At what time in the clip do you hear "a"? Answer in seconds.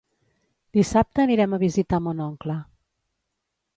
1.53-1.59